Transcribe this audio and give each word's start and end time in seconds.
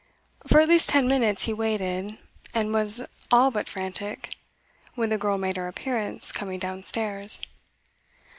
For 0.47 0.59
at 0.59 0.67
least 0.67 0.89
ten 0.89 1.07
minutes 1.07 1.43
he 1.43 1.53
waited, 1.53 2.17
and 2.55 2.73
was 2.73 3.05
all 3.31 3.51
but 3.51 3.69
frantic, 3.69 4.33
when 4.95 5.09
the 5.09 5.17
girl 5.19 5.37
made 5.37 5.57
her 5.57 5.67
appearance, 5.67 6.31
coming 6.31 6.57
downstairs. 6.57 7.43